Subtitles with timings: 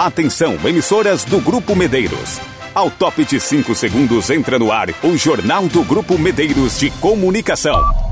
[0.00, 2.40] Atenção, emissoras do Grupo Medeiros.
[2.72, 8.07] Ao top de 5 segundos entra no ar o Jornal do Grupo Medeiros de Comunicação.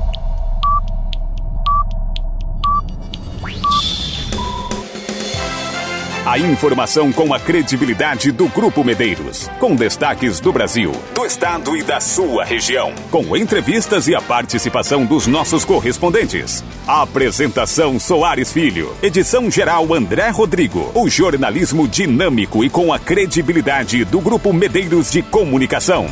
[6.29, 9.49] A informação com a credibilidade do Grupo Medeiros.
[9.61, 12.93] Com destaques do Brasil, do estado e da sua região.
[13.09, 16.65] Com entrevistas e a participação dos nossos correspondentes.
[16.85, 18.93] A apresentação Soares Filho.
[19.01, 20.91] Edição geral André Rodrigo.
[20.93, 26.07] O jornalismo dinâmico e com a credibilidade do Grupo Medeiros de Comunicação.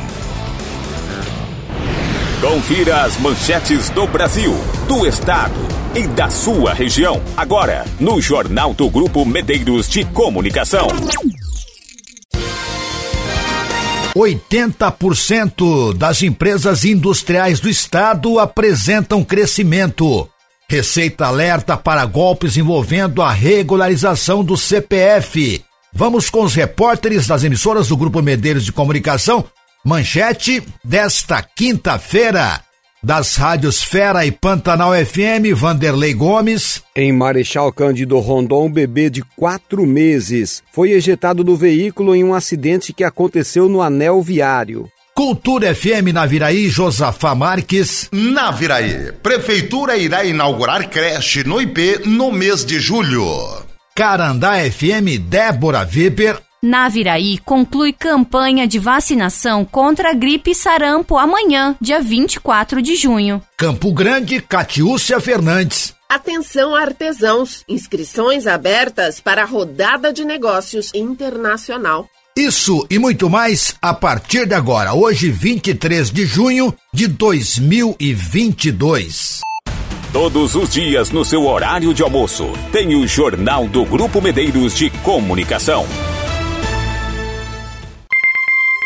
[2.40, 4.54] Confira as manchetes do Brasil,
[4.88, 7.22] do estado e da sua região.
[7.34, 10.88] Agora, no Jornal do Grupo Medeiros de Comunicação.
[14.14, 20.28] 80% das empresas industriais do estado apresentam crescimento.
[20.68, 25.64] Receita alerta para golpes envolvendo a regularização do CPF.
[25.94, 29.46] Vamos com os repórteres das emissoras do Grupo Medeiros de Comunicação.
[29.82, 32.65] Manchete desta quinta-feira
[33.06, 36.82] das rádios Fera e Pantanal FM, Vanderlei Gomes.
[36.94, 42.34] Em Marechal Cândido Rondon, um bebê de quatro meses foi ejetado do veículo em um
[42.34, 44.88] acidente que aconteceu no anel viário.
[45.14, 48.08] Cultura FM na Viraí, Josafá Marques.
[48.10, 53.24] Na Viraí, Prefeitura irá inaugurar creche no IP no mês de julho.
[53.94, 56.45] Carandá FM, Débora Weber.
[56.66, 63.40] Naviraí conclui campanha de vacinação contra a gripe e sarampo amanhã, dia 24 de junho.
[63.56, 65.94] Campo Grande, Catiúcia Fernandes.
[66.08, 72.08] Atenção artesãos, inscrições abertas para a rodada de negócios internacional.
[72.36, 79.38] Isso e muito mais a partir de agora, hoje 23 de junho de 2022.
[80.12, 84.90] Todos os dias no seu horário de almoço, tem o Jornal do Grupo Medeiros de
[84.90, 85.86] Comunicação.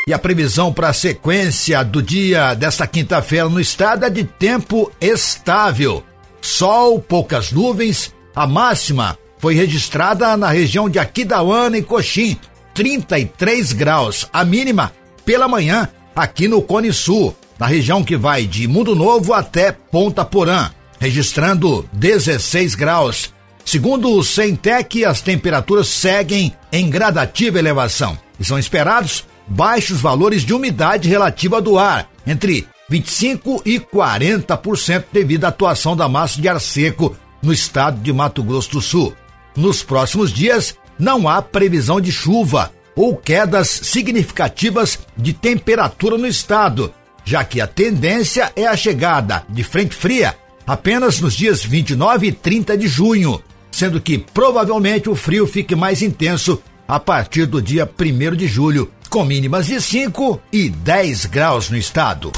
[0.06, 4.90] E a previsão para a sequência do dia desta quinta-feira no estado é de tempo
[5.00, 6.02] estável.
[6.40, 8.14] Sol, poucas nuvens.
[8.34, 12.38] A máxima foi registrada na região de Aquidauana e Coxim,
[12.74, 14.26] 33 graus.
[14.32, 14.92] A mínima
[15.24, 20.24] pela manhã aqui no Cone Sul, na região que vai de Mundo Novo até Ponta
[20.24, 23.32] Porã, registrando 16 graus.
[23.64, 30.54] Segundo o Centec, as temperaturas seguem em gradativa elevação e são esperados baixos valores de
[30.54, 36.60] umidade relativa do ar, entre 25 e 40% devido à atuação da massa de ar
[36.60, 39.14] seco no estado de Mato Grosso do Sul.
[39.56, 46.92] Nos próximos dias, não há previsão de chuva ou quedas significativas de temperatura no estado,
[47.24, 50.36] já que a tendência é a chegada de frente fria
[50.66, 56.02] apenas nos dias 29 e 30 de junho, sendo que provavelmente o frio fique mais
[56.02, 61.68] intenso a partir do dia 1 de julho, com mínimas de 5 e 10 graus
[61.68, 62.30] no estado.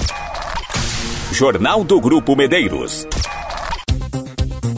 [1.31, 3.06] Jornal do Grupo Medeiros.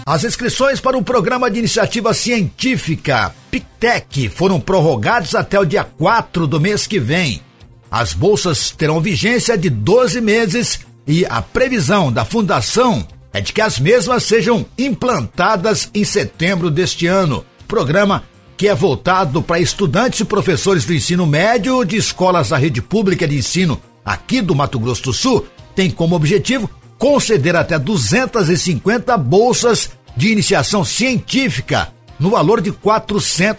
[0.05, 6.49] As inscrições para o programa de iniciativa científica PICTEC foram prorrogadas até o dia 4
[6.49, 7.41] do mês que vem.
[7.89, 13.61] As bolsas terão vigência de 12 meses e a previsão da fundação é de que
[13.61, 17.47] as mesmas sejam implantadas em setembro deste ano.
[17.69, 18.25] Programa
[18.57, 23.27] que é voltado para estudantes e professores do ensino médio de escolas da rede pública
[23.27, 29.91] de ensino aqui do Mato Grosso do Sul, tem como objetivo conceder até 250 bolsas
[30.17, 32.77] de iniciação científica no valor de R$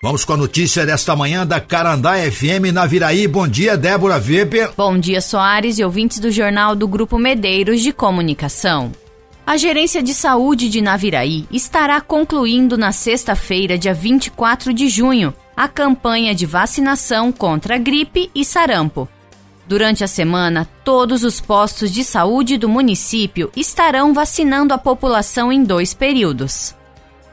[0.00, 3.26] Vamos com a notícia desta manhã da Carandá FM na Viraí.
[3.26, 4.70] Bom dia, Débora Weber.
[4.76, 8.92] Bom dia, Soares e ouvintes do Jornal do Grupo Medeiros de Comunicação.
[9.48, 15.66] A Gerência de Saúde de Naviraí estará concluindo na sexta-feira, dia 24 de junho, a
[15.66, 19.08] campanha de vacinação contra gripe e sarampo.
[19.66, 25.64] Durante a semana, todos os postos de saúde do município estarão vacinando a população em
[25.64, 26.74] dois períodos,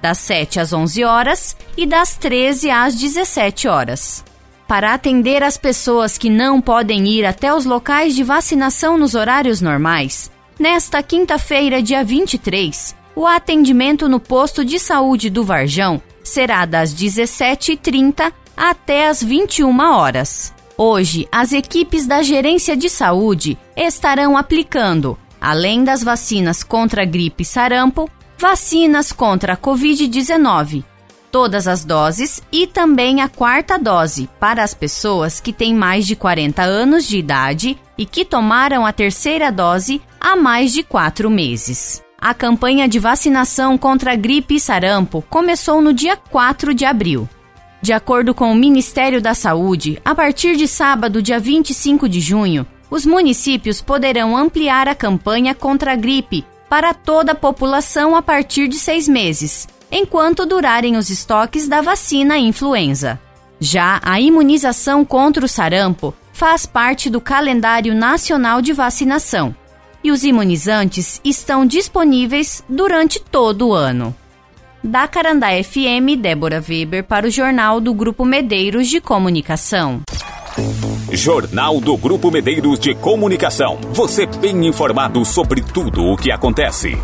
[0.02, 4.24] das 7 às 11 horas e das 13 às 17 horas.
[4.66, 9.60] Para atender as pessoas que não podem ir até os locais de vacinação nos horários
[9.60, 16.96] normais, Nesta quinta-feira, dia 23, o atendimento no posto de saúde do Varjão será das
[16.96, 20.54] 17h30 até as 21 horas.
[20.78, 27.44] Hoje, as equipes da Gerência de Saúde estarão aplicando, além das vacinas contra a gripe
[27.44, 30.86] e sarampo, vacinas contra a Covid-19,
[31.36, 36.16] todas as doses e também a quarta dose para as pessoas que têm mais de
[36.16, 42.02] 40 anos de idade e que tomaram a terceira dose há mais de quatro meses.
[42.18, 47.28] A campanha de vacinação contra a gripe e sarampo começou no dia 4 de abril.
[47.82, 52.66] De acordo com o Ministério da Saúde, a partir de sábado, dia 25 de junho,
[52.90, 58.70] os municípios poderão ampliar a campanha contra a gripe para toda a população a partir
[58.70, 63.18] de seis meses, enquanto durarem os estoques da vacina influenza.
[63.60, 69.56] Já a imunização contra o sarampo faz parte do calendário nacional de vacinação
[70.04, 74.14] e os imunizantes estão disponíveis durante todo o ano.
[74.84, 80.02] Da Carandá FM, Débora Weber para o Jornal do Grupo Medeiros de Comunicação.
[81.10, 83.80] Jornal do Grupo Medeiros de Comunicação.
[83.94, 86.98] Você bem informado sobre tudo o que acontece.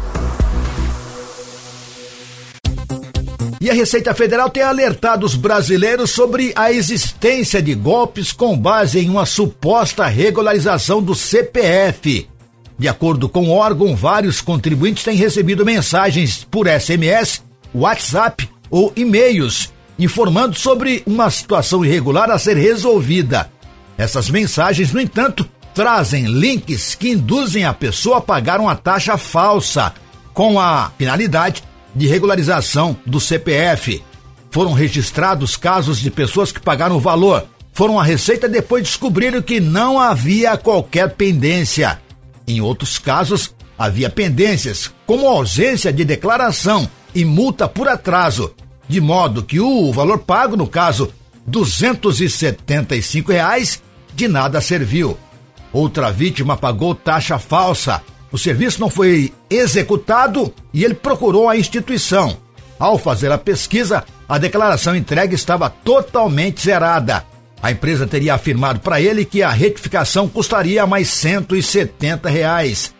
[3.61, 8.97] E a Receita Federal tem alertado os brasileiros sobre a existência de golpes com base
[8.97, 12.27] em uma suposta regularização do CPF.
[12.75, 19.71] De acordo com o órgão, vários contribuintes têm recebido mensagens por SMS, WhatsApp ou e-mails
[19.99, 23.51] informando sobre uma situação irregular a ser resolvida.
[23.95, 29.93] Essas mensagens, no entanto, trazem links que induzem a pessoa a pagar uma taxa falsa,
[30.33, 31.61] com a finalidade
[31.95, 34.03] de regularização do CPF.
[34.49, 39.59] Foram registrados casos de pessoas que pagaram o valor, foram à Receita depois descobriram que
[39.59, 41.99] não havia qualquer pendência.
[42.47, 48.53] Em outros casos, havia pendências, como ausência de declaração e multa por atraso,
[48.87, 51.11] de modo que o valor pago, no caso,
[51.47, 53.81] 275 reais,
[54.13, 55.17] de nada serviu.
[55.71, 58.01] Outra vítima pagou taxa falsa.
[58.31, 62.37] O serviço não foi executado e ele procurou a instituição.
[62.79, 67.25] Ao fazer a pesquisa, a declaração entregue estava totalmente zerada.
[67.61, 72.93] A empresa teria afirmado para ele que a retificação custaria mais 170 reais.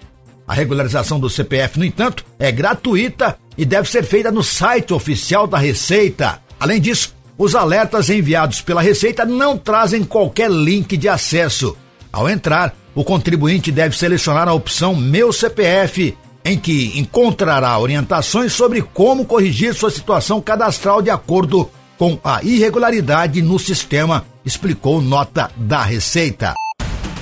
[0.47, 5.47] A regularização do CPF, no entanto, é gratuita e deve ser feita no site oficial
[5.47, 6.41] da Receita.
[6.59, 11.75] Além disso, os alertas enviados pela Receita não trazem qualquer link de acesso.
[12.11, 18.81] Ao entrar, o contribuinte deve selecionar a opção Meu CPF, em que encontrará orientações sobre
[18.81, 25.83] como corrigir sua situação cadastral de acordo com a irregularidade no sistema, explicou nota da
[25.83, 26.55] Receita.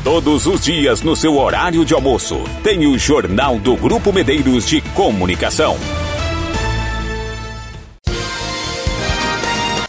[0.03, 4.79] Todos os dias no seu horário de almoço, tem o Jornal do Grupo Medeiros de
[4.95, 5.77] Comunicação.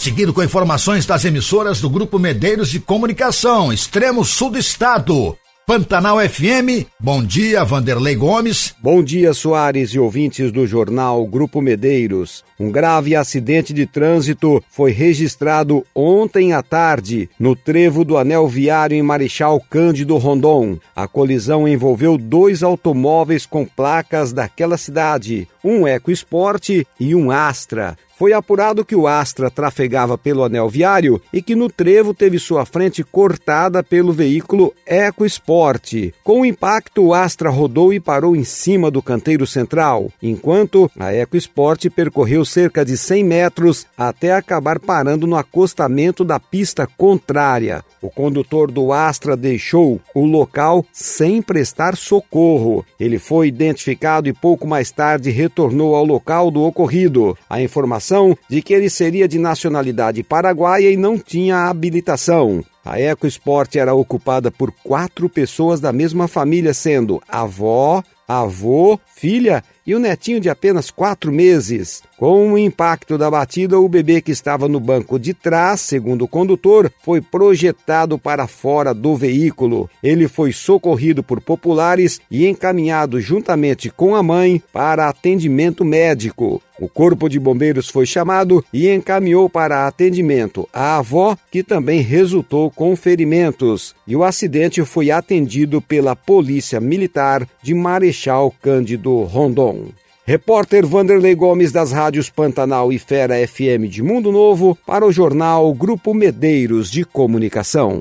[0.01, 5.37] Seguindo com informações das emissoras do Grupo Medeiros de Comunicação, extremo sul do estado.
[5.67, 8.75] Pantanal FM, bom dia, Vanderlei Gomes.
[8.83, 12.43] Bom dia, Soares e ouvintes do jornal Grupo Medeiros.
[12.59, 18.97] Um grave acidente de trânsito foi registrado ontem à tarde no trevo do anel viário
[18.97, 20.79] em Marechal Cândido Rondon.
[20.97, 28.35] A colisão envolveu dois automóveis com placas daquela cidade, um EcoSport e um Astra foi
[28.35, 33.03] apurado que o Astra trafegava pelo anel viário e que no trevo teve sua frente
[33.03, 36.13] cortada pelo veículo EcoSport.
[36.23, 41.15] Com o impacto, o Astra rodou e parou em cima do canteiro central, enquanto a
[41.15, 47.83] EcoSport percorreu cerca de 100 metros até acabar parando no acostamento da pista contrária.
[48.03, 52.85] O condutor do Astra deixou o local sem prestar socorro.
[52.99, 57.35] Ele foi identificado e pouco mais tarde retornou ao local do ocorrido.
[57.49, 62.65] A informação informação de que ele seria de nacionalidade paraguaia e não tinha habilitação.
[62.85, 69.95] A EcoSport era ocupada por quatro pessoas da mesma família, sendo avó, avô, filha e
[69.95, 72.03] o netinho de apenas quatro meses.
[72.21, 76.29] Com o impacto da batida, o bebê que estava no banco de trás, segundo o
[76.29, 79.89] condutor, foi projetado para fora do veículo.
[80.03, 86.61] Ele foi socorrido por populares e encaminhado juntamente com a mãe para atendimento médico.
[86.79, 92.71] O corpo de bombeiros foi chamado e encaminhou para atendimento a avó, que também resultou
[92.71, 93.95] com ferimentos.
[94.07, 99.89] E o acidente foi atendido pela Polícia Militar de Marechal Cândido Rondon.
[100.31, 105.75] Repórter Vanderlei Gomes das rádios Pantanal e Fera FM de Mundo Novo para o jornal
[105.75, 108.01] Grupo Medeiros de Comunicação.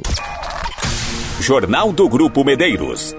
[1.42, 3.16] Jornal do Grupo Medeiros.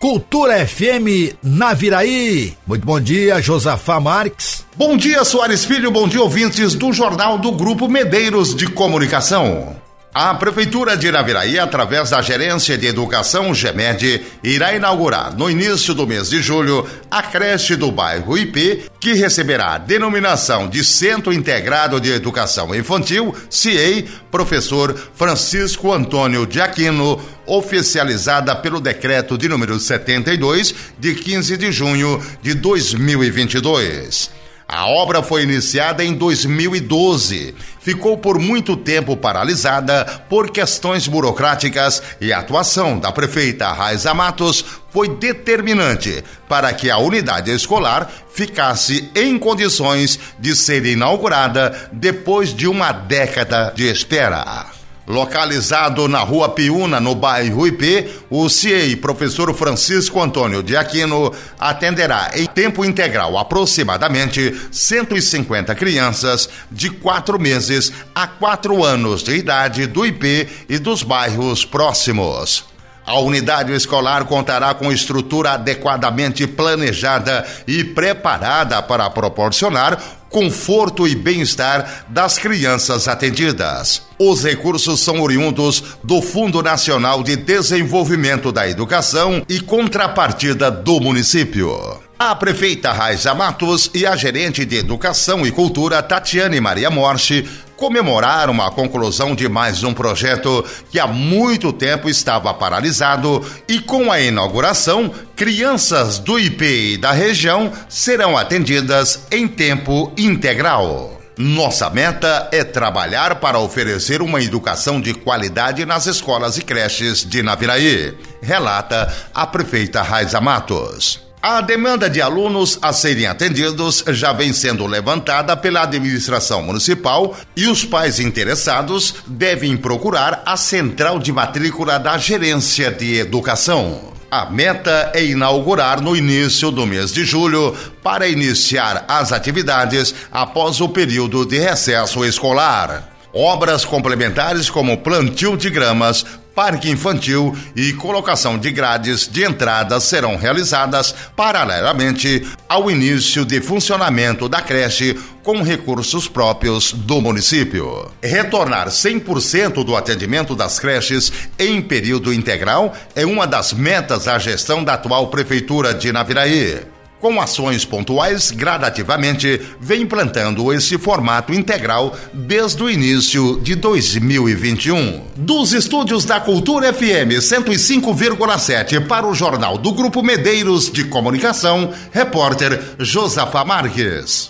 [0.00, 2.54] Cultura FM Naviraí.
[2.66, 4.64] Muito bom dia, Josafá Marques.
[4.74, 5.90] Bom dia, Soares Filho.
[5.90, 9.76] Bom dia, ouvintes do Jornal do Grupo Medeiros de Comunicação.
[10.14, 16.06] A Prefeitura de Iraviraí, através da Gerência de Educação GEMED, irá inaugurar no início do
[16.06, 21.98] mês de julho a creche do bairro IP, que receberá a denominação de Centro Integrado
[21.98, 30.74] de Educação Infantil, CIEI, professor Francisco Antônio de Aquino, oficializada pelo decreto de número 72,
[30.98, 34.42] de 15 de junho de 2022.
[34.68, 37.54] A obra foi iniciada em 2012.
[37.82, 44.64] Ficou por muito tempo paralisada por questões burocráticas e a atuação da prefeita Raiza Matos
[44.90, 52.68] foi determinante para que a unidade escolar ficasse em condições de ser inaugurada depois de
[52.68, 54.81] uma década de espera.
[55.06, 62.30] Localizado na rua Piúna, no bairro IP, o CIEI professor Francisco Antônio de Aquino atenderá
[62.36, 70.06] em tempo integral aproximadamente 150 crianças de quatro meses a quatro anos de idade do
[70.06, 72.64] IP e dos bairros próximos.
[73.04, 82.06] A unidade escolar contará com estrutura adequadamente planejada e preparada para proporcionar conforto e bem-estar
[82.08, 84.02] das crianças atendidas.
[84.18, 92.00] Os recursos são oriundos do Fundo Nacional de Desenvolvimento da Educação e contrapartida do município.
[92.18, 97.46] A prefeita Raiza Matos e a gerente de Educação e Cultura Tatiane Maria Morte
[97.82, 104.12] comemoraram a conclusão de mais um projeto que há muito tempo estava paralisado e com
[104.12, 111.20] a inauguração, crianças do IP e da região serão atendidas em tempo integral.
[111.36, 117.42] Nossa meta é trabalhar para oferecer uma educação de qualidade nas escolas e creches de
[117.42, 121.31] Naviraí, relata a prefeita Raiza Matos.
[121.44, 127.66] A demanda de alunos a serem atendidos já vem sendo levantada pela administração municipal e
[127.66, 134.12] os pais interessados devem procurar a central de matrícula da Gerência de Educação.
[134.30, 140.80] A meta é inaugurar no início do mês de julho para iniciar as atividades após
[140.80, 143.08] o período de recesso escolar.
[143.34, 150.36] Obras complementares como plantio de gramas, parque infantil e colocação de grades de entrada serão
[150.36, 158.10] realizadas paralelamente ao início de funcionamento da creche com recursos próprios do município.
[158.22, 164.84] Retornar 100% do atendimento das creches em período integral é uma das metas da gestão
[164.84, 166.91] da atual prefeitura de Naviraí
[167.22, 175.22] com ações pontuais, gradativamente vem implantando esse formato integral desde o início de 2021.
[175.36, 182.82] Dos estúdios da Cultura FM 105,7 para o Jornal do Grupo Medeiros de Comunicação, repórter
[182.98, 184.48] Josafa Marques.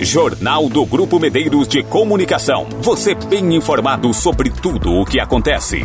[0.00, 2.68] Jornal do Grupo Medeiros de Comunicação.
[2.80, 5.84] Você bem informado sobre tudo o que acontece.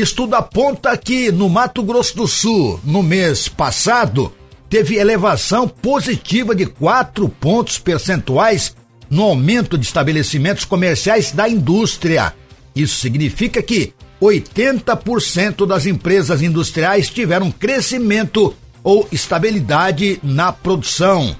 [0.00, 4.32] Estudo aponta que no Mato Grosso do Sul, no mês passado,
[4.68, 8.74] teve elevação positiva de 4 pontos percentuais
[9.10, 12.32] no aumento de estabelecimentos comerciais da indústria.
[12.74, 13.92] Isso significa que
[14.22, 21.36] 80% das empresas industriais tiveram crescimento ou estabilidade na produção.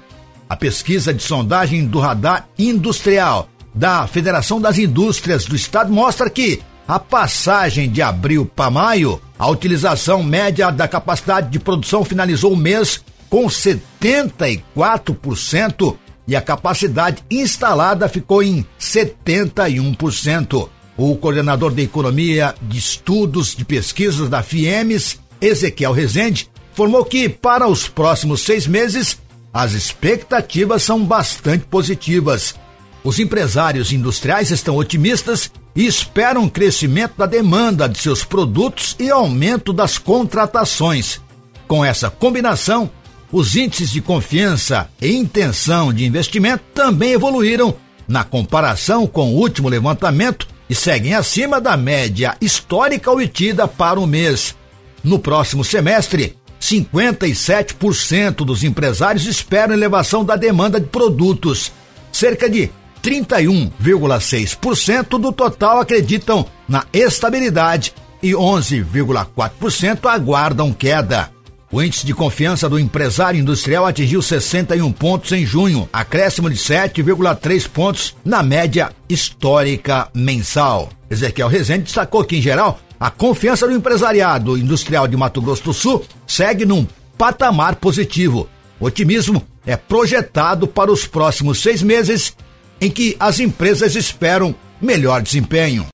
[0.49, 6.61] A pesquisa de sondagem do radar industrial da Federação das Indústrias do Estado mostra que
[6.91, 12.57] a passagem de abril para maio, a utilização média da capacidade de produção finalizou o
[12.57, 15.95] mês com 74%
[16.27, 20.67] e a capacidade instalada ficou em 71%.
[20.97, 27.69] O coordenador de Economia de Estudos de Pesquisas da FIEMES, Ezequiel Rezende, informou que para
[27.69, 29.17] os próximos seis meses
[29.53, 32.53] as expectativas são bastante positivas.
[33.01, 39.09] Os empresários industriais estão otimistas e esperam um crescimento da demanda de seus produtos e
[39.09, 41.21] aumento das contratações.
[41.67, 42.89] Com essa combinação,
[43.31, 47.73] os índices de confiança e intenção de investimento também evoluíram
[48.07, 54.07] na comparação com o último levantamento e seguem acima da média histórica obtida para o
[54.07, 54.55] mês.
[55.03, 61.71] No próximo semestre, 57% dos empresários esperam elevação da demanda de produtos.
[62.11, 62.69] Cerca de
[63.01, 71.31] 31,6% do total acreditam na estabilidade e 11,4% aguardam queda.
[71.71, 77.67] O índice de confiança do empresário industrial atingiu 61 pontos em junho, acréscimo de 7,3
[77.69, 80.89] pontos na média histórica mensal.
[81.09, 85.73] Ezequiel Rezende destacou que, em geral, a confiança do empresariado industrial de Mato Grosso do
[85.73, 86.85] Sul segue num
[87.17, 88.49] patamar positivo.
[88.77, 92.35] O otimismo é projetado para os próximos seis meses
[92.81, 95.85] em que as empresas esperam melhor desempenho.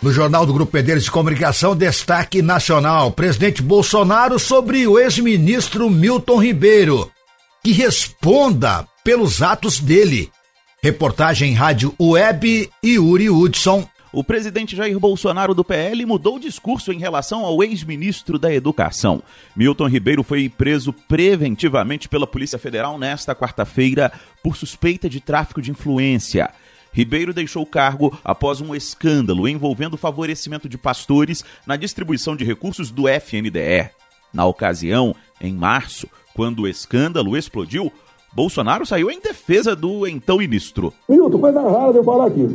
[0.00, 6.40] No Jornal do Grupo Medeiros de Comunicação, destaque nacional: presidente Bolsonaro sobre o ex-ministro Milton
[6.40, 7.10] Ribeiro,
[7.62, 10.30] que responda pelos atos dele.
[10.82, 16.92] Reportagem Rádio Web e Uri Hudson o presidente Jair Bolsonaro do PL mudou o discurso
[16.92, 19.22] em relação ao ex-ministro da Educação.
[19.56, 25.70] Milton Ribeiro foi preso preventivamente pela Polícia Federal nesta quarta-feira por suspeita de tráfico de
[25.70, 26.50] influência.
[26.92, 32.44] Ribeiro deixou o cargo após um escândalo envolvendo o favorecimento de pastores na distribuição de
[32.44, 33.90] recursos do FNDE.
[34.30, 37.90] Na ocasião, em março, quando o escândalo explodiu,
[38.34, 40.92] Bolsonaro saiu em defesa do então ministro.
[41.08, 42.46] Milton, coisa rara de eu falar aqui.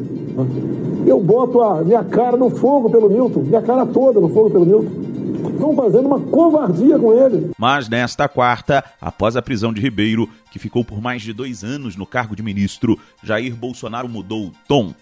[1.08, 4.65] Eu boto a minha cara no fogo pelo Milton, minha cara toda no fogo pelo
[4.65, 5.52] Milton.
[5.54, 7.52] Estão fazendo uma covardia com ele.
[7.58, 11.96] Mas nesta quarta, após a prisão de Ribeiro, que ficou por mais de dois anos
[11.96, 14.93] no cargo de ministro, Jair Bolsonaro mudou o tom.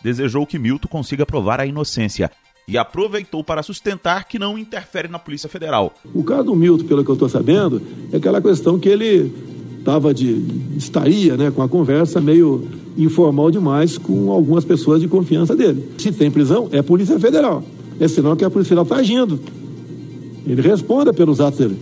[0.00, 2.30] Desejou que Milton consiga provar a inocência
[2.68, 5.92] e aproveitou para sustentar que não interfere na Polícia Federal.
[6.14, 9.34] O caso do Milton, pelo que eu estou sabendo, é aquela questão que ele
[10.14, 10.44] de
[10.76, 15.84] estaria, né, com a conversa meio informal demais com algumas pessoas de confiança dele.
[15.98, 17.62] Se tem prisão, é Polícia Federal.
[18.00, 19.40] É sinal que a Polícia Federal está agindo.
[20.46, 21.78] Ele responda pelos atos dele.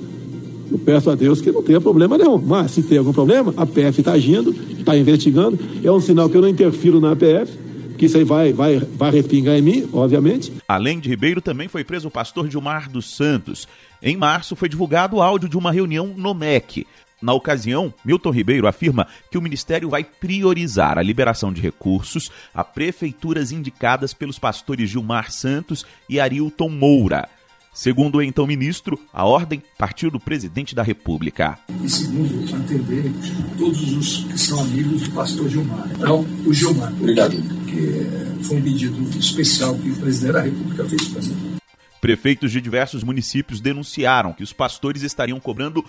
[0.71, 2.39] Eu peço a Deus que não tenha problema nenhum.
[2.39, 5.59] Mas se tem algum problema, a PF está agindo, está investigando.
[5.83, 7.53] É um sinal que eu não interfiro na PF,
[7.97, 10.53] que isso aí vai, vai, vai respingar em mim, obviamente.
[10.67, 13.69] Além de Ribeiro, também foi preso o pastor Gilmar dos Santos.
[14.03, 16.87] Em março foi divulgado o áudio de uma reunião no MEC.
[17.21, 22.63] Na ocasião, Milton Ribeiro afirma que o Ministério vai priorizar a liberação de recursos a
[22.63, 27.29] prefeituras indicadas pelos pastores Gilmar Santos e Arilton Moura.
[27.73, 31.59] Segundo o então ministro, a ordem partiu do presidente da República.
[31.83, 33.13] E segundo, atender
[33.59, 35.87] todos os que são amigos do pastor Gilmar.
[35.95, 36.91] Então, o Gilmar.
[36.93, 37.37] Obrigado.
[37.67, 41.57] Que foi um pedido especial que o presidente da República fez para mim.
[42.01, 45.85] Prefeitos de diversos municípios denunciaram que os pastores estariam cobrando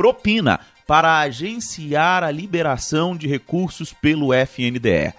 [0.00, 5.12] propina para agenciar a liberação de recursos pelo FNDE.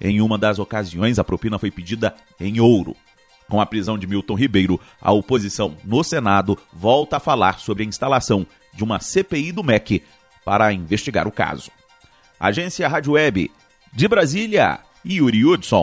[0.00, 2.96] Em uma das ocasiões, a propina foi pedida em ouro.
[3.46, 7.86] Com a prisão de Milton Ribeiro, a oposição no Senado volta a falar sobre a
[7.86, 10.02] instalação de uma CPI do MEC
[10.46, 11.70] para investigar o caso.
[12.40, 13.50] Agência Rádio Web
[13.92, 15.82] de Brasília, Yuri Hudson.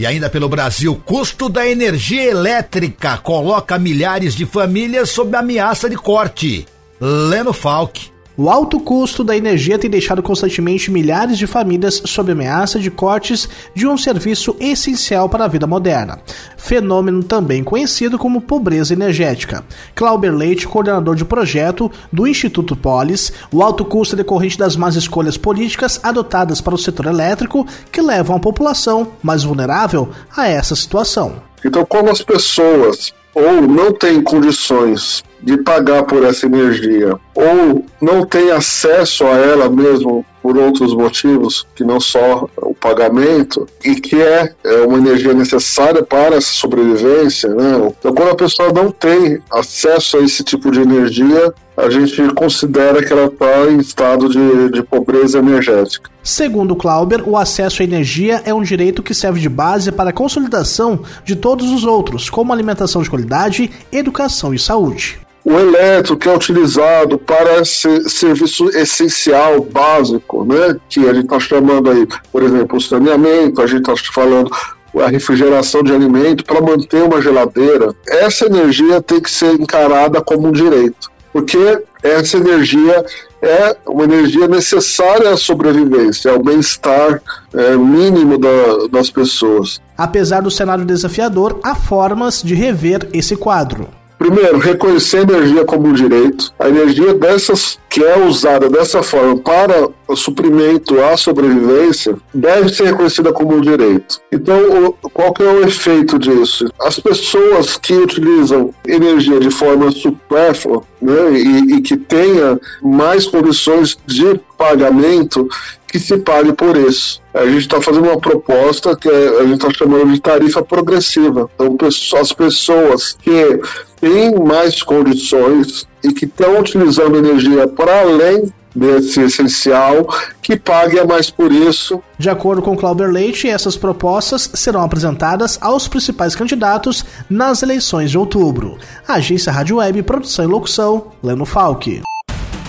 [0.00, 5.96] E ainda pelo Brasil, custo da energia elétrica coloca milhares de famílias sob ameaça de
[5.96, 6.66] corte.
[7.00, 8.10] Leno Falck.
[8.38, 13.48] O alto custo da energia tem deixado constantemente milhares de famílias sob ameaça de cortes
[13.74, 16.18] de um serviço essencial para a vida moderna.
[16.56, 19.64] Fenômeno também conhecido como pobreza energética.
[19.94, 24.96] Clauber Leite, coordenador de projeto do Instituto Polis, o alto custo é decorrente das más
[24.96, 30.76] escolhas políticas adotadas para o setor elétrico que levam a população mais vulnerável a essa
[30.76, 31.42] situação.
[31.64, 38.24] Então, como as pessoas ou não têm condições de pagar por essa energia ou não
[38.24, 42.48] tem acesso a ela mesmo por outros motivos que não só
[42.86, 47.92] pagamento e que é, é uma energia necessária para essa sobrevivência, né?
[47.98, 53.04] Então, quando a pessoa não tem acesso a esse tipo de energia, a gente considera
[53.04, 56.10] que ela está em estado de, de pobreza energética.
[56.22, 60.12] Segundo Clauber, o acesso à energia é um direito que serve de base para a
[60.12, 66.28] consolidação de todos os outros, como alimentação de qualidade, educação e saúde o elétrico que
[66.28, 70.76] é utilizado para serviço essencial, básico, né?
[70.88, 74.50] Que a gente está chamando aí, por exemplo, o saneamento, a gente está falando
[74.96, 77.94] a refrigeração de alimento para manter uma geladeira.
[78.08, 83.06] Essa energia tem que ser encarada como um direito, porque essa energia
[83.40, 87.22] é uma energia necessária à sobrevivência, ao bem-estar
[87.54, 89.80] é, mínimo da, das pessoas.
[89.96, 93.88] Apesar do cenário desafiador, há formas de rever esse quadro.
[94.18, 96.52] Primeiro, reconhecer a energia como um direito.
[96.58, 102.84] A energia dessas que é usada dessa forma para o suprimento à sobrevivência deve ser
[102.86, 104.20] reconhecida como um direito.
[104.32, 106.66] Então, qual que é o efeito disso?
[106.80, 113.96] As pessoas que utilizam energia de forma supérflua né, e, e que tenha mais condições
[114.06, 115.48] de pagamento
[115.86, 117.22] que se pague por isso.
[117.32, 121.48] A gente está fazendo uma proposta que é, a gente está chamando de tarifa progressiva.
[121.54, 121.76] Então,
[122.20, 123.60] as pessoas que
[124.00, 130.06] têm mais condições e que estão utilizando energia para além desse essencial,
[130.42, 132.02] que pague mais por isso.
[132.18, 138.18] De acordo com Clauber Leite, essas propostas serão apresentadas aos principais candidatos nas eleições de
[138.18, 138.76] outubro.
[139.08, 142.02] Agência Rádio Web, produção e locução, Leno Falck.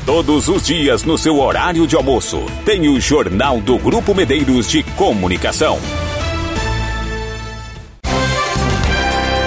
[0.08, 4.82] Todos os dias no seu horário de almoço, tem o Jornal do Grupo Medeiros de
[4.82, 5.78] Comunicação.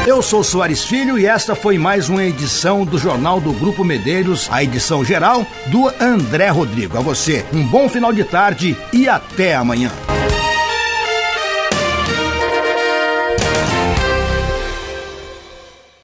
[0.06, 4.50] Eu sou Soares Filho e esta foi mais uma edição do Jornal do Grupo Medeiros,
[4.52, 6.98] a edição geral do André Rodrigo.
[6.98, 9.90] A você, um bom final de tarde e até amanhã.